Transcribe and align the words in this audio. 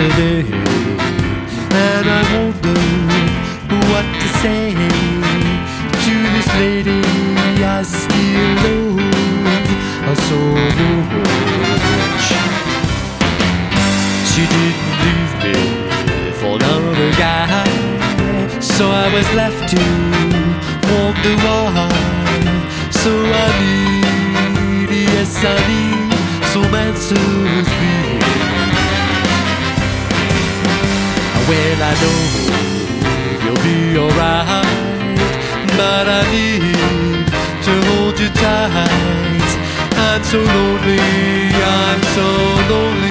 yesterday, 0.00 0.44
and 1.72 2.06
I 2.08 2.22
wonder 2.34 2.80
what 3.90 4.06
to 4.20 4.28
say 4.40 4.72
to 6.04 6.14
this 6.34 6.48
lady 6.56 7.02
I 7.62 7.82
still 7.82 8.54
love 8.64 9.00
I 10.08 10.14
so 10.28 10.40
much. 11.20 12.28
She 14.30 14.42
didn't 14.54 14.90
leave 15.04 15.34
me 15.44 15.56
for 16.40 16.56
another 16.56 17.10
guy, 17.18 18.60
so 18.60 18.84
I 18.90 19.12
was 19.14 19.28
left 19.34 19.68
to 19.70 19.82
hold 20.88 21.16
the 21.24 21.34
wall. 21.44 21.90
So 22.90 23.10
I 23.10 23.48
need, 23.60 24.90
yes 24.90 25.44
I 25.44 25.56
need 25.68 26.12
some 26.52 26.74
answers. 26.74 28.09
Well, 31.50 31.82
I 31.82 31.92
know 32.02 32.20
you'll 33.42 33.62
be 33.66 33.98
alright, 33.98 35.18
but 35.76 36.06
I 36.06 36.22
need 36.30 37.26
to 37.66 37.72
hold 37.88 38.16
you 38.20 38.30
tight. 38.38 39.50
I'm 40.06 40.22
so 40.22 40.38
lonely, 40.38 41.00
I'm 41.76 42.02
so 42.14 42.26
lonely 42.72 43.09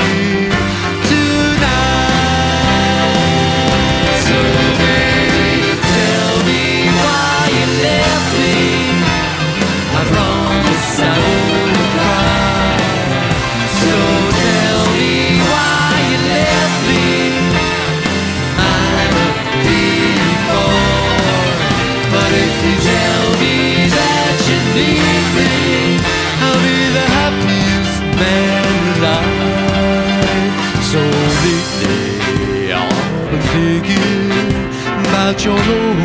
about 35.29 35.45
your 35.45 35.57
love. 35.57 35.97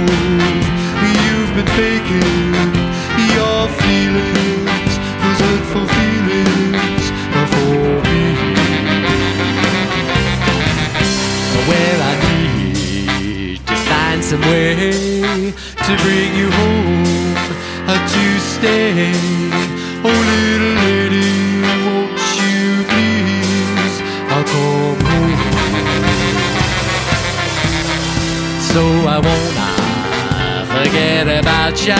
You've 1.24 1.52
been 1.56 1.70
faking 1.80 2.74
your 3.32 3.60
feelings, 3.80 4.92
those 5.22 5.40
hurtful 5.40 5.86
feelings 5.96 7.04
for 7.52 7.74
me. 8.04 8.24
Well, 11.68 12.00
I 12.02 12.14
need 12.28 13.66
to 13.66 13.76
find 13.88 14.20
some 14.22 14.42
way 14.42 14.92
to 15.86 15.92
bring 16.02 16.30
you 16.36 16.50
home 16.50 17.34
to 18.12 18.24
stay. 18.40 19.12
Oh, 20.04 20.20
little 20.32 20.83
forget 30.94 31.26
about 31.26 31.74
ya, 31.84 31.96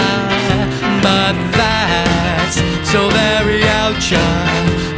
but 1.03 1.34
that's 1.59 2.56
so 2.89 3.11
very 3.11 3.62
out 3.64 3.98
ya. 4.11 4.19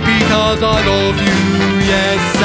Because 0.05 0.63
I 0.63 0.85
love 0.87 1.17
you, 1.17 1.41
yes, 1.89 2.36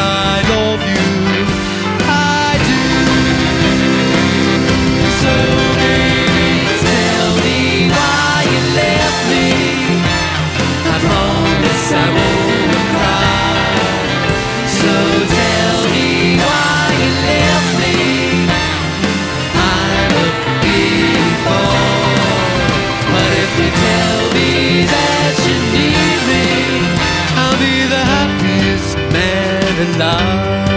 man 29.81 29.96
alive. 29.96 30.71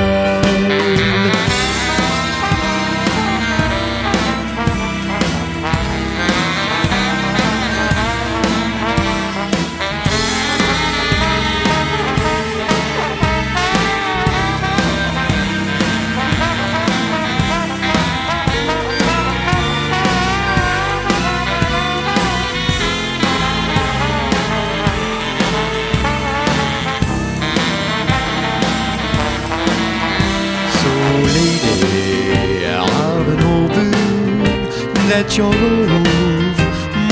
That 35.10 35.36
your 35.36 35.52
love 35.52 36.58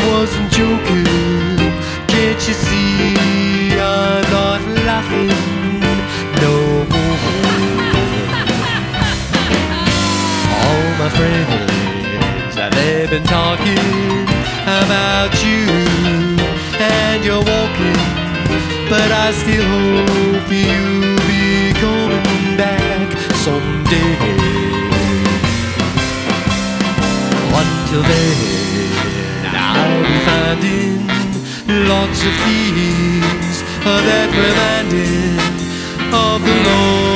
wasn't 0.09 0.51
joking. 0.51 1.05
Can't 2.09 2.43
you 2.49 2.55
see 2.55 3.79
I'm 3.79 4.25
not 4.33 4.61
laughing 4.89 5.29
no 6.41 6.57
more? 6.89 7.21
All 10.65 10.89
my 10.99 11.11
friends, 11.13 12.57
they've 12.75 13.11
been 13.11 13.25
talking 13.25 14.27
about 14.65 15.33
you 15.45 15.69
and 16.81 17.23
your 17.23 17.45
walking, 17.45 18.01
but 18.89 19.13
I 19.13 19.31
still 19.37 19.69
hope 20.09 20.51
you'll 20.51 21.21
be 21.29 21.77
coming 21.79 22.57
back 22.57 23.13
someday. 23.45 24.62
Until 27.95 28.09
then, 28.09 29.53
I'll 29.55 30.01
be 30.01 30.17
finding 30.25 31.07
lots 31.89 32.25
of 32.25 32.33
things 32.41 33.63
that 33.85 34.29
reminding 34.33 35.37
of 36.09 36.41
the 36.41 36.55
love 36.65 37.12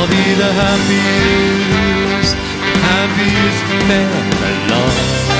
I'll 0.00 0.06
be 0.06 0.14
the 0.14 0.52
happiest, 0.52 2.36
happiest 2.86 3.64
man 3.88 4.32
alive. 4.70 5.37